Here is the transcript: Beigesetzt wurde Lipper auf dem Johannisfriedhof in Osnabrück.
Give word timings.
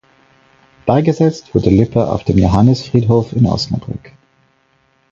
Beigesetzt 0.87 1.53
wurde 1.53 1.69
Lipper 1.69 2.11
auf 2.11 2.23
dem 2.23 2.39
Johannisfriedhof 2.39 3.33
in 3.33 3.45
Osnabrück. 3.45 4.13